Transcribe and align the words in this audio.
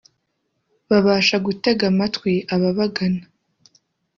babasha 0.89 1.35
gutega 1.45 1.83
amatwi 1.91 2.33
ababagana 2.53 3.21